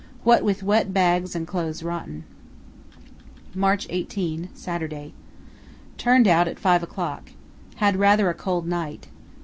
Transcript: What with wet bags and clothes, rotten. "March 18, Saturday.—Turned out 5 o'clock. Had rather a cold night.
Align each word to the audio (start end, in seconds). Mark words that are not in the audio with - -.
What 0.23 0.43
with 0.43 0.63
wet 0.63 0.91
bags 0.95 1.35
and 1.35 1.45
clothes, 1.45 1.83
rotten. 1.83 2.23
"March 3.53 3.85
18, 3.91 4.49
Saturday.—Turned 4.55 6.27
out 6.27 6.57
5 6.57 6.81
o'clock. 6.81 7.29
Had 7.75 7.97
rather 7.97 8.27
a 8.27 8.33
cold 8.33 8.67
night. 8.67 9.09